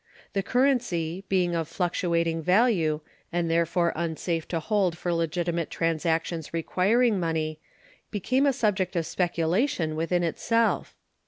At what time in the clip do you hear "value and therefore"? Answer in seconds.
2.41-3.93